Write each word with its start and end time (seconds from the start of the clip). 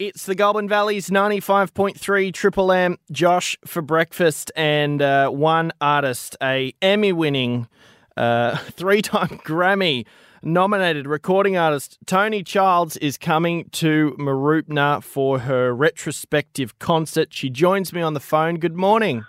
It's 0.00 0.26
the 0.26 0.34
Goulburn 0.34 0.68
Valley's 0.68 1.08
95.3 1.08 2.34
Triple 2.34 2.72
M, 2.72 2.98
Josh 3.12 3.56
for 3.64 3.80
breakfast, 3.80 4.50
and 4.56 5.00
uh, 5.00 5.30
one 5.30 5.70
artist, 5.80 6.36
a 6.42 6.74
Emmy 6.82 7.12
winning, 7.12 7.68
uh, 8.16 8.56
three 8.72 9.02
time 9.02 9.38
Grammy 9.44 10.04
nominated 10.42 11.06
recording 11.06 11.56
artist, 11.56 11.98
Toni 12.06 12.42
Childs, 12.42 12.96
is 12.96 13.16
coming 13.16 13.68
to 13.70 14.16
Mooroopna 14.18 15.00
for 15.00 15.38
her 15.38 15.72
retrospective 15.72 16.76
concert. 16.80 17.32
She 17.32 17.48
joins 17.48 17.92
me 17.92 18.02
on 18.02 18.14
the 18.14 18.20
phone. 18.20 18.56
Good 18.56 18.76
morning. 18.76 19.24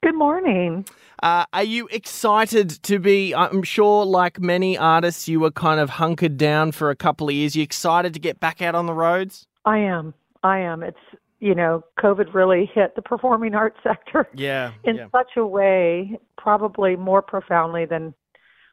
Good 0.00 0.14
morning. 0.14 0.86
Uh, 1.24 1.44
are 1.52 1.64
you 1.64 1.88
excited 1.88 2.70
to 2.84 3.00
be? 3.00 3.34
I'm 3.34 3.64
sure, 3.64 4.06
like 4.06 4.38
many 4.38 4.78
artists, 4.78 5.26
you 5.26 5.40
were 5.40 5.50
kind 5.50 5.80
of 5.80 5.90
hunkered 5.90 6.36
down 6.36 6.70
for 6.70 6.90
a 6.90 6.96
couple 6.96 7.28
of 7.28 7.34
years. 7.34 7.56
You 7.56 7.64
excited 7.64 8.14
to 8.14 8.20
get 8.20 8.38
back 8.38 8.62
out 8.62 8.76
on 8.76 8.86
the 8.86 8.94
roads? 8.94 9.48
I 9.64 9.78
am. 9.78 10.14
I 10.42 10.58
am. 10.58 10.82
It's 10.82 10.98
you 11.40 11.56
know, 11.56 11.82
COVID 11.98 12.34
really 12.34 12.70
hit 12.72 12.94
the 12.94 13.02
performing 13.02 13.54
arts 13.56 13.78
sector. 13.82 14.28
Yeah. 14.34 14.72
In 14.84 14.94
yeah. 14.96 15.08
such 15.10 15.32
a 15.36 15.44
way, 15.44 16.18
probably 16.38 16.94
more 16.94 17.20
profoundly 17.20 17.84
than 17.84 18.14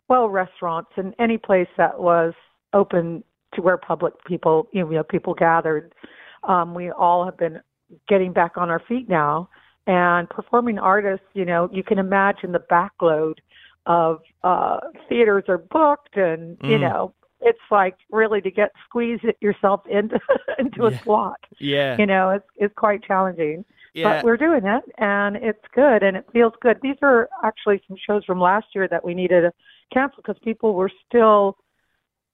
well, 0.07 0.29
restaurants 0.29 0.91
and 0.95 1.13
any 1.19 1.37
place 1.37 1.67
that 1.77 1.99
was 1.99 2.33
open 2.73 3.23
to 3.53 3.61
where 3.61 3.77
public 3.77 4.13
people, 4.25 4.67
you 4.71 4.85
know, 4.85 5.03
people 5.03 5.33
gathered. 5.33 5.93
Um, 6.43 6.73
we 6.75 6.91
all 6.91 7.25
have 7.25 7.37
been 7.37 7.59
getting 8.07 8.33
back 8.33 8.55
on 8.55 8.69
our 8.69 8.81
feet 8.87 9.09
now, 9.09 9.49
and 9.87 10.29
performing 10.29 10.77
artists, 10.77 11.25
you 11.33 11.45
know, 11.45 11.69
you 11.71 11.83
can 11.83 11.97
imagine 11.97 12.51
the 12.51 12.63
backload 12.71 13.35
of 13.87 14.21
uh, 14.43 14.79
theaters 15.07 15.45
are 15.47 15.57
booked, 15.57 16.15
and 16.17 16.57
you 16.61 16.77
Mm. 16.77 16.81
know, 16.81 17.13
it's 17.41 17.59
like 17.71 17.95
really 18.11 18.41
to 18.41 18.51
get 18.51 18.71
squeeze 18.85 19.19
it 19.23 19.37
yourself 19.41 19.81
into 19.89 20.19
into 20.59 20.85
a 20.85 20.91
Yeah. 20.91 21.03
slot. 21.03 21.39
Yeah. 21.59 21.97
You 21.97 22.05
know, 22.05 22.29
it's 22.31 22.47
it's 22.57 22.73
quite 22.75 23.03
challenging 23.03 23.65
yeah. 23.93 24.17
but 24.17 24.23
we're 24.25 24.37
doing 24.37 24.65
it 24.65 24.83
and 24.97 25.35
it's 25.37 25.63
good 25.73 26.03
and 26.03 26.15
it 26.15 26.25
feels 26.31 26.53
good 26.61 26.77
these 26.83 26.95
are 27.01 27.27
actually 27.43 27.81
some 27.87 27.97
shows 28.05 28.23
from 28.23 28.39
last 28.39 28.67
year 28.75 28.87
that 28.87 29.03
we 29.03 29.13
needed 29.15 29.41
to 29.41 29.51
cancel 29.91 30.17
because 30.21 30.37
people 30.43 30.73
were 30.75 30.91
still 31.07 31.57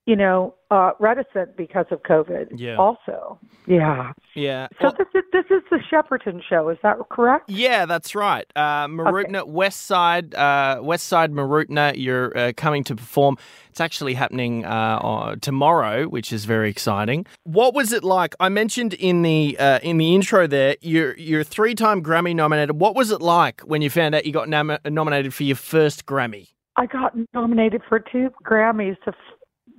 you 0.06 0.16
know 0.16 0.54
uh 0.72 0.92
reticent 1.00 1.56
because 1.58 1.86
of 1.92 2.02
covid 2.04 2.48
Yeah. 2.56 2.76
also 2.78 3.40
yeah 3.66 4.12
yeah. 4.36 4.68
so 4.80 4.86
Well- 4.88 4.96
this 4.98 5.08
is 5.16 5.24
this 5.32 5.46
is 5.50 5.64
the 5.72 5.80
Shepparton 5.92 6.42
show 6.48 6.70
is 6.70 6.78
that 6.84 6.98
correct 7.10 7.50
Yeah, 7.50 7.86
that's 7.86 8.16
right. 8.16 8.46
Uh, 8.56 8.88
Mooroopna, 8.88 9.48
West 9.48 9.82
Side, 9.86 10.34
uh, 10.36 10.80
West 10.82 11.08
Side 11.08 11.32
Mooroopna. 11.32 11.94
You're 11.96 12.38
uh, 12.38 12.52
coming 12.56 12.84
to 12.86 12.96
perform. 12.96 13.38
It's 13.70 13.80
actually 13.82 14.14
happening 14.14 14.66
uh, 14.66 15.36
tomorrow, 15.42 16.08
which 16.08 16.32
is 16.34 16.46
very 16.46 16.70
exciting. 16.70 17.26
What 17.44 17.74
was 17.74 17.92
it 17.94 18.04
like? 18.04 18.36
I 18.40 18.50
mentioned 18.50 18.94
in 18.94 19.22
the 19.24 19.58
uh, 19.60 19.80
in 19.84 19.98
the 19.98 20.14
intro 20.16 20.48
there. 20.48 20.76
You're 20.82 21.18
you're 21.18 21.44
three 21.44 21.76
time 21.76 22.04
Grammy 22.04 22.36
nominated. 22.36 22.80
What 22.80 22.96
was 22.96 23.12
it 23.12 23.22
like 23.22 23.62
when 23.62 23.82
you 23.82 23.90
found 23.90 24.16
out 24.16 24.26
you 24.26 24.32
got 24.34 24.50
nom- 24.50 24.78
nominated 24.86 25.34
for 25.34 25.44
your 25.44 25.56
first 25.58 26.06
Grammy? 26.06 26.50
i 26.78 26.86
got 26.86 27.14
nominated 27.34 27.82
for 27.88 28.00
two 28.02 28.30
grammys 28.44 28.98
the 29.06 29.14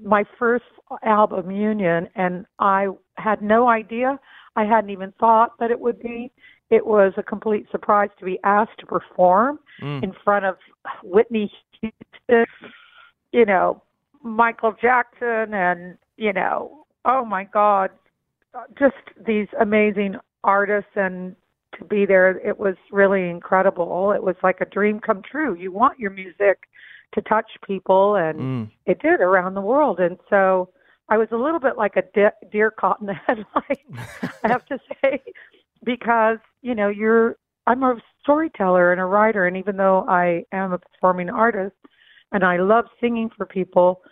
my 0.02 0.24
first 0.38 0.64
album 1.04 1.50
union 1.50 2.08
and 2.16 2.44
i 2.58 2.86
had 3.16 3.40
no 3.42 3.68
idea 3.68 4.18
i 4.56 4.64
hadn't 4.64 4.90
even 4.90 5.12
thought 5.18 5.52
that 5.58 5.70
it 5.70 5.78
would 5.78 5.98
be 6.00 6.30
it 6.70 6.84
was 6.84 7.12
a 7.16 7.22
complete 7.22 7.66
surprise 7.70 8.10
to 8.18 8.24
be 8.24 8.38
asked 8.44 8.78
to 8.78 8.86
perform 8.86 9.58
Mm. 9.82 10.02
in 10.04 10.12
front 10.24 10.46
of 10.46 10.56
Whitney 11.02 11.52
Houston, 11.82 12.46
you 13.30 13.44
know, 13.44 13.82
Michael 14.22 14.74
Jackson, 14.80 15.52
and, 15.52 15.98
you 16.16 16.32
know, 16.32 16.86
oh 17.04 17.26
my 17.26 17.44
God, 17.44 17.90
just 18.78 18.94
these 19.26 19.48
amazing 19.60 20.16
artists. 20.44 20.90
And 20.94 21.36
to 21.78 21.84
be 21.84 22.06
there, 22.06 22.38
it 22.38 22.58
was 22.58 22.74
really 22.90 23.28
incredible. 23.28 24.12
It 24.12 24.22
was 24.22 24.36
like 24.42 24.62
a 24.62 24.64
dream 24.64 24.98
come 24.98 25.20
true. 25.30 25.54
You 25.54 25.72
want 25.72 25.98
your 25.98 26.10
music 26.10 26.60
to 27.16 27.22
touch 27.22 27.50
people, 27.66 28.14
and 28.14 28.38
Mm. 28.38 28.70
it 28.86 29.00
did 29.00 29.20
around 29.20 29.54
the 29.54 29.60
world. 29.60 29.98
And 29.98 30.18
so 30.30 30.68
I 31.08 31.16
was 31.18 31.28
a 31.32 31.36
little 31.36 31.58
bit 31.60 31.76
like 31.76 31.96
a 31.96 32.02
de- 32.14 32.32
deer 32.52 32.70
caught 32.70 33.00
in 33.00 33.06
the 33.06 33.14
headlights, 33.26 33.82
I 34.44 34.48
have 34.48 34.64
to 34.66 34.78
say, 35.02 35.20
because, 35.84 36.38
you 36.62 36.74
know, 36.74 36.88
you're, 36.88 37.36
I'm 37.66 37.82
a 37.82 37.96
storyteller 38.22 38.92
and 38.92 39.00
a 39.00 39.04
writer. 39.04 39.46
And 39.46 39.56
even 39.56 39.76
though 39.76 40.04
I 40.08 40.44
am 40.52 40.72
a 40.72 40.78
performing 40.78 41.30
artist 41.30 41.74
and 42.32 42.44
I 42.44 42.56
love 42.58 42.84
singing 43.00 43.30
for 43.36 43.46
people, 43.46 44.02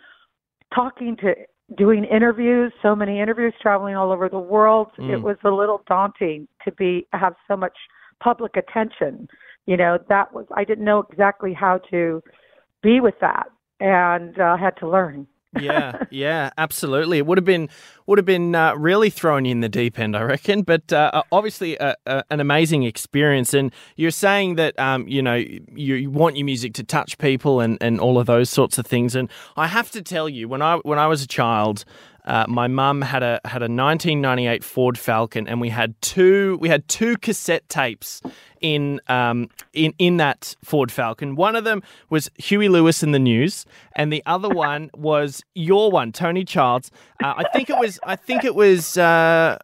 talking 0.73 1.15
to, 1.17 1.35
doing 1.77 2.05
interviews, 2.05 2.71
so 2.81 2.95
many 2.95 3.19
interviews, 3.19 3.53
traveling 3.61 3.95
all 3.95 4.11
over 4.11 4.29
the 4.29 4.39
world, 4.39 4.87
Mm. 4.97 5.09
it 5.13 5.21
was 5.21 5.37
a 5.43 5.49
little 5.51 5.81
daunting 5.87 6.47
to 6.63 6.71
be, 6.71 7.07
have 7.13 7.35
so 7.47 7.55
much 7.57 7.77
public 8.21 8.55
attention. 8.55 9.27
You 9.65 9.77
know, 9.77 9.97
that 10.09 10.31
was, 10.33 10.45
I 10.55 10.63
didn't 10.63 10.85
know 10.85 10.99
exactly 11.11 11.53
how 11.53 11.79
to 11.91 12.21
be 12.85 12.99
with 12.99 13.19
that 13.19 13.47
and 13.79 14.39
uh, 14.39 14.55
had 14.55 14.77
to 14.77 14.87
learn. 14.87 15.27
yeah, 15.61 16.03
yeah, 16.09 16.49
absolutely. 16.57 17.17
It 17.17 17.25
would 17.25 17.37
have 17.37 17.45
been 17.45 17.69
would 18.07 18.17
have 18.17 18.25
been 18.25 18.55
uh, 18.55 18.75
really 18.75 19.09
thrown 19.09 19.45
in 19.45 19.61
the 19.61 19.69
deep 19.69 19.97
end, 19.97 20.15
I 20.15 20.21
reckon. 20.23 20.63
But 20.63 20.91
uh, 20.91 21.23
obviously, 21.31 21.77
uh, 21.77 21.95
uh, 22.05 22.23
an 22.29 22.41
amazing 22.41 22.83
experience. 22.83 23.53
And 23.53 23.71
you're 23.95 24.11
saying 24.11 24.55
that 24.55 24.77
um, 24.77 25.07
you 25.07 25.21
know 25.21 25.35
you, 25.35 25.95
you 25.95 26.11
want 26.11 26.35
your 26.35 26.45
music 26.45 26.73
to 26.73 26.83
touch 26.83 27.17
people 27.19 27.61
and, 27.61 27.77
and 27.79 28.01
all 28.01 28.17
of 28.17 28.25
those 28.25 28.49
sorts 28.49 28.77
of 28.77 28.85
things. 28.85 29.15
And 29.15 29.29
I 29.55 29.67
have 29.67 29.91
to 29.91 30.01
tell 30.01 30.27
you, 30.27 30.49
when 30.49 30.61
I 30.61 30.75
when 30.77 30.99
I 30.99 31.07
was 31.07 31.23
a 31.23 31.27
child. 31.27 31.85
Uh, 32.27 32.43
my 32.47 32.67
mum 32.67 33.03
had 33.03 33.21
a 33.21 33.39
had 33.45 33.61
a 33.61 33.69
1998 33.69 34.63
Ford 34.63 34.97
Falcon, 34.97 35.47
and 35.47 35.61
we 35.61 35.69
had 35.69 35.93
two 36.01 36.57
we 36.59 36.69
had 36.69 36.87
two 36.87 37.17
cassette 37.17 37.69
tapes 37.69 38.19
in 38.65 38.99
um, 39.07 39.47
in 39.73 39.93
in 39.99 40.17
that 40.17 40.55
Ford 40.63 40.91
Falcon. 40.91 41.35
One 41.35 41.55
of 41.55 41.65
them 41.65 41.83
was 42.09 42.31
Huey 42.37 42.67
Lewis 42.67 43.03
and 43.03 43.13
the 43.13 43.19
News, 43.19 43.65
and 43.95 44.11
the 44.11 44.23
other 44.25 44.49
one 44.67 44.89
was 44.95 45.43
your 45.53 45.91
one, 45.91 46.11
Toni 46.11 46.43
Childs. 46.43 46.89
Uh, 47.23 47.35
I 47.37 47.43
think 47.53 47.69
it 47.69 47.77
was 47.77 47.99
I 48.03 48.15
think 48.15 48.43
it 48.43 48.55
was 48.55 48.97
uh, 48.97 49.59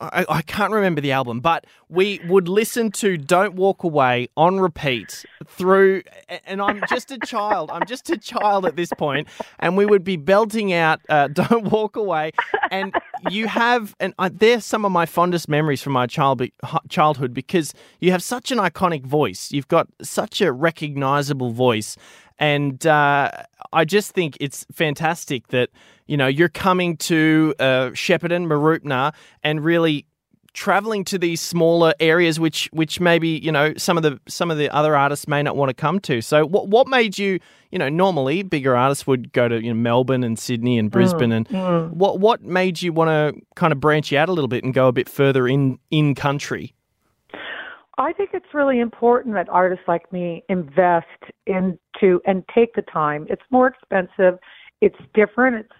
I, 0.00 0.24
I 0.28 0.42
can't 0.42 0.72
remember 0.72 1.00
the 1.00 1.12
album, 1.12 1.40
but 1.40 1.66
we 1.88 2.20
would 2.26 2.48
listen 2.48 2.90
to 2.92 3.16
"Don't 3.16 3.54
Walk 3.54 3.84
Away" 3.84 4.28
on 4.36 4.60
repeat 4.60 5.24
through. 5.46 6.02
And 6.46 6.60
I'm 6.60 6.82
just 6.88 7.10
a 7.10 7.18
child. 7.18 7.70
I'm 7.70 7.86
just 7.86 8.10
a 8.10 8.16
child 8.16 8.66
at 8.66 8.76
this 8.76 8.90
point, 8.98 9.28
and 9.58 9.76
we 9.76 9.86
would 9.86 10.04
be 10.04 10.16
belting 10.16 10.72
out 10.72 11.00
uh, 11.08 11.28
"Don't 11.32 11.70
Walk 11.70 11.96
Away." 11.96 12.32
And 12.70 12.94
you 13.30 13.46
have, 13.48 13.94
and 14.00 14.14
uh, 14.18 14.30
they're 14.32 14.60
some 14.60 14.84
of 14.84 14.92
my 14.92 15.06
fondest 15.06 15.48
memories 15.48 15.82
from 15.82 15.92
my 15.92 16.06
child 16.06 16.42
childhood 16.88 17.32
because 17.32 17.72
you 18.00 18.10
have 18.14 18.22
such 18.22 18.52
an 18.52 18.58
iconic 18.58 19.04
voice. 19.04 19.50
You've 19.50 19.68
got 19.68 19.88
such 20.00 20.40
a 20.40 20.52
recognizable 20.52 21.50
voice, 21.50 21.96
and 22.38 22.86
uh, 22.86 23.30
I 23.72 23.84
just 23.84 24.12
think 24.12 24.36
it's 24.40 24.64
fantastic 24.72 25.48
that 25.48 25.70
you 26.06 26.16
know 26.16 26.28
you're 26.28 26.48
coming 26.48 26.96
to 26.98 27.54
uh, 27.58 27.90
Shepparton, 27.90 28.46
Mooroopna, 28.46 29.12
and 29.42 29.64
really 29.64 30.06
traveling 30.52 31.02
to 31.02 31.18
these 31.18 31.40
smaller 31.40 31.92
areas 31.98 32.38
which 32.38 32.68
which 32.72 33.00
maybe 33.00 33.28
you 33.28 33.50
know 33.50 33.74
some 33.76 33.96
of 33.96 34.04
the 34.04 34.20
some 34.28 34.52
of 34.52 34.58
the 34.58 34.70
other 34.70 34.94
artists 34.96 35.26
may 35.26 35.42
not 35.42 35.56
want 35.56 35.68
to 35.70 35.74
come 35.74 35.98
to. 35.98 36.22
So 36.22 36.46
what 36.46 36.68
what 36.68 36.86
made 36.86 37.18
you 37.18 37.40
you 37.72 37.78
know 37.80 37.88
normally 37.88 38.44
bigger 38.44 38.76
artists 38.76 39.08
would 39.08 39.32
go 39.32 39.48
to 39.48 39.60
you 39.60 39.74
know 39.74 39.80
Melbourne 39.80 40.22
and 40.22 40.38
Sydney 40.38 40.78
and 40.78 40.88
Brisbane 40.88 41.32
and 41.32 41.48
what 41.90 42.20
what 42.20 42.42
made 42.42 42.80
you 42.80 42.92
want 42.92 43.08
to 43.08 43.40
kind 43.56 43.72
of 43.72 43.80
branch 43.80 44.12
out 44.12 44.28
a 44.28 44.32
little 44.32 44.48
bit 44.48 44.62
and 44.62 44.72
go 44.72 44.86
a 44.86 44.92
bit 44.92 45.08
further 45.08 45.48
in 45.48 45.80
in 45.90 46.14
country 46.14 46.74
I 47.98 48.12
think 48.12 48.30
it's 48.32 48.46
really 48.52 48.80
important 48.80 49.34
that 49.34 49.48
artists 49.48 49.84
like 49.86 50.12
me 50.12 50.42
invest 50.48 51.06
into 51.46 52.20
and 52.26 52.42
take 52.54 52.74
the 52.74 52.82
time. 52.82 53.26
It's 53.30 53.42
more 53.50 53.68
expensive, 53.68 54.38
it's 54.80 54.98
different, 55.14 55.56
it's 55.56 55.72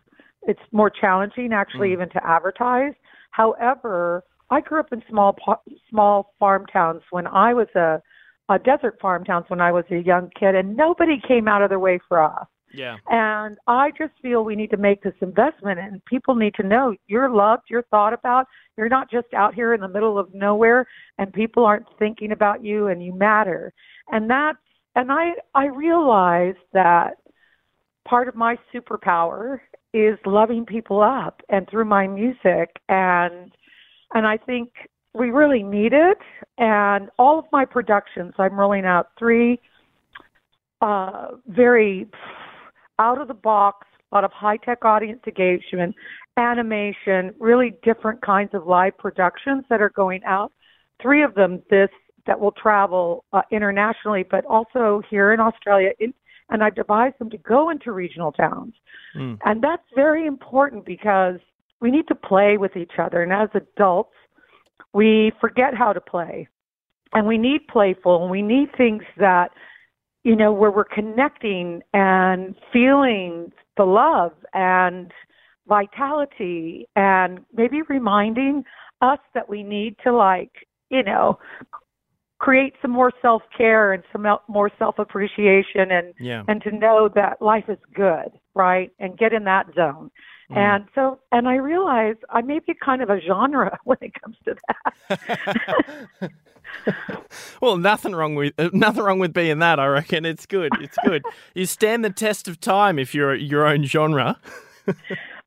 it's 0.47 0.61
more 0.73 0.91
challenging 0.91 1.53
actually 1.53 1.89
mm. 1.89 1.93
even 1.95 2.11
to 2.11 2.27
advertise. 2.27 2.93
However, 3.31 4.25
I 4.51 4.61
grew 4.61 4.79
up 4.79 4.93
in 4.93 5.03
small 5.09 5.37
small 5.91 6.35
farm 6.39 6.67
towns 6.67 7.03
when 7.11 7.27
I 7.27 7.55
was 7.55 7.69
a 7.75 8.01
a 8.49 8.59
desert 8.59 8.99
farm 9.01 9.25
towns 9.25 9.47
when 9.49 9.61
I 9.61 9.73
was 9.73 9.85
a 9.91 9.97
young 9.97 10.31
kid 10.39 10.55
and 10.55 10.77
nobody 10.77 11.21
came 11.27 11.49
out 11.49 11.63
of 11.63 11.71
their 11.71 11.79
way 11.79 11.99
for 12.09 12.23
us. 12.23 12.47
Yeah 12.75 12.97
And 13.09 13.57
I 13.67 13.91
just 13.97 14.13
feel 14.21 14.45
we 14.45 14.57
need 14.57 14.71
to 14.71 14.77
make 14.77 15.03
this 15.03 15.15
investment, 15.21 15.79
and 15.79 16.05
people 16.05 16.35
need 16.35 16.55
to 16.55 16.63
know 16.63 16.95
you're 17.07 17.31
loved, 17.31 17.65
you're 17.71 17.85
thought 17.91 18.13
about. 18.13 18.47
You're 18.77 18.89
not 18.89 19.11
just 19.11 19.33
out 19.35 19.55
here 19.55 19.75
in 19.75 19.81
the 19.81 19.89
middle 19.89 20.19
of 20.19 20.33
nowhere, 20.35 20.87
and 21.19 21.33
people 21.33 21.65
aren't 21.65 21.87
thinking 21.99 22.33
about 22.33 22.65
you, 22.65 22.89
and 22.89 23.03
you 23.03 23.13
matter. 23.13 23.73
And 24.11 24.29
that's 24.29 24.59
and 24.97 25.11
I 25.11 25.33
I 25.55 25.67
realize 25.67 26.57
that 26.73 27.19
part 28.07 28.29
of 28.29 28.35
my 28.35 28.57
superpower 28.73 29.61
is 29.93 30.19
loving 30.27 30.67
people 30.67 31.03
up, 31.03 31.41
and 31.49 31.69
through 31.69 31.87
my 31.87 32.07
music, 32.07 32.81
and 32.89 33.53
and 34.13 34.27
I 34.27 34.37
think 34.37 34.71
we 35.15 35.31
really 35.31 35.63
need 35.63 35.93
it. 35.93 36.19
And 36.59 37.09
all 37.19 37.39
of 37.39 37.45
my 37.53 37.65
productions, 37.65 38.35
I'm 38.39 38.59
rolling 38.59 38.85
out 38.85 39.09
three 39.19 39.61
uh, 40.81 41.29
very 41.47 42.09
out 42.99 43.21
of 43.21 43.29
the 43.29 43.35
box, 43.35 43.87
a 44.11 44.15
lot 44.15 44.25
of 44.25 44.33
high 44.33 44.57
tech 44.59 44.85
audience 44.85 45.21
engagement, 45.27 45.95
animation, 46.37 47.35
really 47.39 47.75
different 47.83 48.21
kinds 48.23 48.51
of 48.55 48.67
live 48.67 48.97
productions 48.99 49.65
that 49.71 49.81
are 49.81 49.91
going 49.91 50.23
out. 50.25 50.53
Three 51.03 51.23
of 51.23 51.35
them 51.35 51.63
this 51.71 51.91
that 52.27 52.41
will 52.41 52.53
travel 52.53 53.25
uh, 53.33 53.43
internationally, 53.51 54.25
but 54.29 54.45
also 54.47 55.03
here 55.11 55.33
in 55.33 55.41
Australia. 55.41 55.91
In, 56.01 56.15
and 56.51 56.63
I've 56.63 56.75
devised 56.75 57.17
them 57.19 57.31
to 57.31 57.39
go 57.39 57.71
into 57.71 57.93
regional 57.93 58.33
towns. 58.33 58.75
Mm. 59.17 59.39
And 59.45 59.63
that's 59.63 59.83
very 59.95 60.27
important 60.27 60.85
because 60.85 61.37
we 61.81 61.91
need 61.91 62.07
to 62.09 62.15
play 62.15 62.57
with 62.57 62.77
each 62.77 62.93
other. 62.99 63.23
And 63.23 63.33
as 63.33 63.49
adults, 63.55 64.15
we 64.93 65.33
forget 65.41 65.75
how 65.75 65.93
to 65.93 66.01
play. 66.01 66.49
And 67.13 67.27
we 67.27 67.39
need 67.39 67.67
playful 67.69 68.23
and 68.23 68.31
we 68.31 68.43
need 68.43 68.69
things 68.77 69.03
that, 69.19 69.51
you 70.25 70.35
know, 70.35 70.53
where 70.53 70.71
we're 70.71 70.85
connecting 70.85 71.83
and 71.93 72.55
feeling 72.73 73.53
the 73.77 73.85
love 73.85 74.33
and 74.55 75.13
vitality 75.69 76.89
and 76.97 77.41
maybe 77.55 77.83
reminding 77.89 78.65
us 79.01 79.19
that 79.35 79.49
we 79.49 79.63
need 79.63 79.97
to 80.03 80.13
like, 80.13 80.51
you 80.91 81.03
know, 81.03 81.39
create 82.39 82.75
some 82.83 82.91
more 82.91 83.13
self 83.23 83.43
care 83.57 83.93
and 83.93 84.03
some 84.13 84.27
more 84.49 84.71
self 84.79 84.99
appreciation 84.99 85.91
and 85.91 86.15
yeah. 86.19 86.43
and 86.49 86.63
to 86.63 86.71
know 86.71 87.09
that 87.15 87.41
life 87.41 87.65
is 87.69 87.79
good, 87.95 88.31
right? 88.55 88.91
And 88.99 89.17
get 89.19 89.33
in 89.33 89.45
that 89.45 89.67
zone. 89.75 90.11
Mm. 90.51 90.57
And 90.57 90.85
so, 90.95 91.21
and 91.33 91.49
I 91.49 91.57
realize 91.57 92.17
I 92.31 92.43
may 92.43 92.59
be 92.59 92.75
kind 92.85 93.03
of 93.03 93.11
a 93.11 93.21
genre 93.27 93.79
when 93.85 93.99
it 94.01 94.13
comes 94.23 94.37
to 94.45 94.57
that. 94.69 96.31
well, 97.65 97.79
nothing 97.79 98.15
wrong 98.15 98.35
with 98.35 98.53
uh, 98.59 98.69
nothing 98.75 99.03
wrong 99.03 99.19
with 99.19 99.33
being 99.33 99.59
that. 99.61 99.81
I 99.81 99.87
reckon 99.87 100.25
it's 100.27 100.45
good. 100.45 100.71
It's 100.81 100.99
good. 101.05 101.25
you 101.55 101.65
stand 101.65 102.05
the 102.05 102.11
test 102.11 102.47
of 102.47 102.61
time 102.61 102.99
if 102.99 103.15
you're 103.15 103.35
your 103.35 103.67
own 103.67 103.85
genre. 103.85 104.39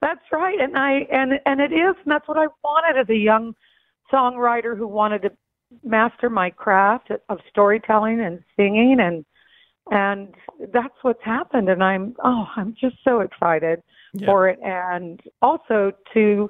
that's 0.02 0.26
right, 0.32 0.60
and 0.60 0.76
I 0.78 1.08
and 1.12 1.40
and 1.46 1.62
it 1.62 1.72
is, 1.72 1.96
and 2.04 2.12
that's 2.12 2.28
what 2.28 2.38
I 2.38 2.48
wanted 2.64 3.00
as 3.00 3.10
a 3.10 3.16
young 3.16 3.54
songwriter 4.12 4.76
who 4.76 4.88
wanted 4.88 5.22
to 5.22 5.32
master 5.84 6.30
my 6.30 6.50
craft 6.50 7.12
of 7.30 7.40
storytelling 7.50 8.22
and 8.22 8.42
singing 8.56 8.98
and 9.00 9.26
and 9.92 10.34
that's 10.74 10.96
what's 11.02 11.22
happened 11.24 11.68
and 11.68 11.84
i'm 11.84 12.16
oh 12.24 12.46
i'm 12.56 12.74
just 12.80 12.96
so 13.04 13.20
excited 13.20 13.84
yeah. 14.14 14.26
for 14.26 14.48
it 14.48 14.58
and 14.64 15.22
also 15.42 15.92
to 16.14 16.50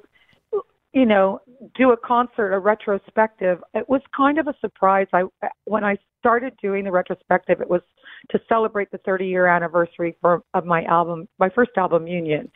you 0.92 1.04
know 1.04 1.40
do 1.74 1.92
a 1.92 1.96
concert 1.96 2.52
a 2.52 2.58
retrospective 2.58 3.62
it 3.74 3.88
was 3.88 4.00
kind 4.16 4.38
of 4.38 4.46
a 4.46 4.54
surprise 4.60 5.06
i 5.12 5.22
when 5.64 5.84
i 5.84 5.96
started 6.18 6.54
doing 6.62 6.84
the 6.84 6.90
retrospective 6.90 7.60
it 7.60 7.68
was 7.68 7.82
to 8.30 8.40
celebrate 8.48 8.90
the 8.90 8.98
30 8.98 9.26
year 9.26 9.46
anniversary 9.46 10.16
for 10.20 10.42
of 10.54 10.64
my 10.64 10.84
album 10.84 11.28
my 11.38 11.48
first 11.50 11.72
album 11.76 12.06
union 12.06 12.50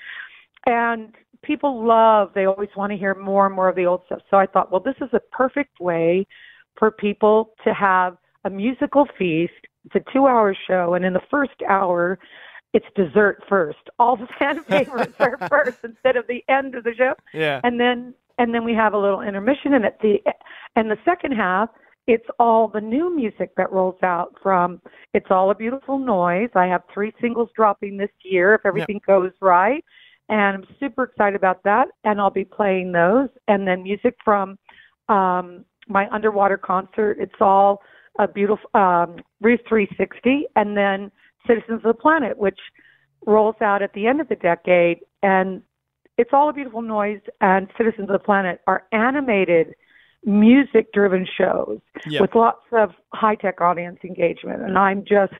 and 0.67 1.15
people 1.43 1.85
love 1.85 2.31
they 2.35 2.47
always 2.47 2.71
want 2.77 2.91
to 2.91 2.97
hear 2.97 3.15
more 3.15 3.47
and 3.47 3.55
more 3.55 3.69
of 3.69 3.77
the 3.77 3.85
old 3.85 4.03
stuff 4.07 4.21
so 4.31 4.37
i 4.39 4.47
thought 4.47 4.73
well 4.73 4.81
this 4.81 4.97
is 5.01 5.11
a 5.13 5.21
perfect 5.37 5.79
way 5.79 6.27
for 6.79 6.91
people 6.91 7.55
to 7.65 7.75
have 7.75 8.17
a 8.45 8.51
musical 8.51 9.07
feast. 9.19 9.53
It's 9.85 9.95
a 9.95 10.13
two 10.13 10.27
hour 10.27 10.57
show, 10.67 10.95
and 10.95 11.05
in 11.05 11.13
the 11.13 11.23
first 11.31 11.63
hour, 11.69 12.19
it's 12.73 12.87
dessert 12.95 13.43
first. 13.49 13.79
All 13.99 14.17
the 14.17 14.29
fan 14.39 14.63
favorites 14.65 15.15
are 15.19 15.39
first 15.49 15.79
instead 15.85 16.17
of 16.17 16.27
the 16.27 16.45
end 16.49 16.75
of 16.75 16.85
the 16.85 16.95
show. 16.95 17.15
Yeah. 17.35 17.61
And 17.65 17.79
then 17.79 18.15
and 18.39 18.55
then 18.55 18.65
we 18.65 18.75
have 18.75 18.95
a 18.95 18.99
little 18.99 19.21
intermission 19.21 19.75
and 19.75 19.85
at 19.85 19.99
the 20.01 20.19
and 20.77 20.91
the 20.91 20.99
second 21.05 21.33
half 21.33 21.69
it's 22.07 22.27
all 22.39 22.69
the 22.69 22.81
new 22.81 23.15
music 23.15 23.53
that 23.57 23.71
rolls 23.71 23.99
out 24.03 24.35
from 24.43 24.81
It's 25.15 25.27
All 25.31 25.51
a 25.51 25.55
Beautiful 25.55 25.99
Noise. 25.99 26.51
I 26.55 26.67
have 26.67 26.83
three 26.93 27.13
singles 27.21 27.49
dropping 27.55 27.97
this 27.97 28.11
year 28.25 28.55
if 28.55 28.63
everything 28.67 28.97
yep. 28.97 29.07
goes 29.07 29.31
right. 29.41 29.85
And 30.29 30.57
I'm 30.57 30.65
super 30.81 31.05
excited 31.05 31.37
about 31.37 31.63
that. 31.63 31.89
And 32.03 32.21
I'll 32.21 32.31
be 32.31 32.45
playing 32.45 32.91
those. 32.91 33.29
And 33.47 33.67
then 33.69 33.85
music 33.85 34.17
from 34.25 34.59
um, 35.09 35.65
my 35.89 36.09
underwater 36.11 36.57
concert. 36.57 37.19
It's 37.21 37.41
all 37.41 37.83
a 38.19 38.27
beautiful 38.27 38.69
um, 38.75 39.17
Reef 39.41 39.61
360, 39.69 40.47
and 40.57 40.77
then 40.77 41.11
Citizens 41.47 41.79
of 41.79 41.83
the 41.83 41.95
Planet, 41.95 42.37
which 42.37 42.59
rolls 43.27 43.57
out 43.61 43.83
at 43.83 43.93
the 43.95 44.07
end 44.07 44.21
of 44.21 44.29
the 44.29 44.37
decade. 44.37 44.99
And 45.23 45.63
it's 46.23 46.31
all 46.33 46.49
a 46.49 46.53
beautiful 46.53 46.83
noise. 46.83 47.21
And 47.41 47.69
Citizens 47.77 48.09
of 48.09 48.13
the 48.13 48.25
Planet 48.25 48.61
are 48.67 48.85
animated, 48.93 49.75
music-driven 50.25 51.27
shows 51.37 51.81
yep. 52.07 52.21
with 52.21 52.35
lots 52.35 52.65
of 52.73 52.91
high-tech 53.13 53.61
audience 53.61 53.99
engagement. 54.05 54.63
And 54.63 54.79
I'm 54.79 55.05
just 55.05 55.35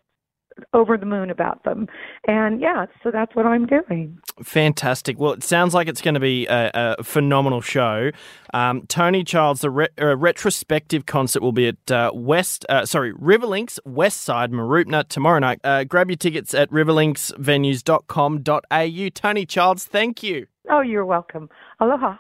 over 0.73 0.97
the 0.97 1.07
moon 1.07 1.31
about 1.31 1.65
them. 1.65 1.89
And 2.27 2.61
yeah, 2.61 2.87
so 3.03 3.11
that's 3.11 3.35
what 3.35 3.47
I'm 3.47 3.67
doing. 3.67 4.19
Fantastic. 4.43 5.19
Well, 5.19 5.33
it 5.33 5.43
sounds 5.43 5.75
like 5.75 5.89
it's 5.89 6.01
going 6.01 6.15
to 6.15 6.21
be 6.21 6.47
a, 6.47 6.97
a 6.99 7.05
phenomenal 7.05 7.61
show. 7.61 8.11
Um, 8.55 8.87
Toni 8.87 9.25
Childs, 9.25 9.63
the 9.63 9.71
re- 9.71 9.89
uh, 10.01 10.17
retrospective 10.17 11.07
concert 11.07 11.43
will 11.43 11.53
be 11.53 11.69
at 11.69 11.91
uh, 11.91 12.11
West, 12.15 12.65
uh, 12.69 12.85
sorry, 12.87 13.13
Riverlinks 13.15 13.79
West 13.85 14.21
Side, 14.23 14.53
Mooroopna 14.53 15.09
tomorrow 15.09 15.39
night. 15.39 15.61
Uh, 15.65 15.85
grab 15.85 16.11
your 16.11 16.17
tickets 16.17 16.53
at 16.55 16.71
riverlinksvenues.com.au. 16.71 19.09
Toni 19.15 19.47
Childs, 19.47 19.85
thank 19.85 20.23
you. 20.23 20.47
Oh, 20.71 20.81
you're 20.81 21.05
welcome. 21.05 21.51
Aloha. 21.81 22.17